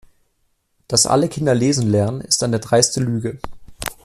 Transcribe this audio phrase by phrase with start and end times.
[0.87, 3.37] Dass alle Kinder lesen lernen, ist eine dreiste Lüge.